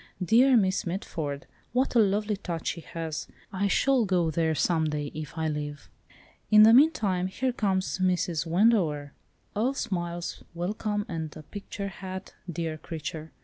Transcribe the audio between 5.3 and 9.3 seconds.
I live. In the meantime here comes Mrs. Wendover,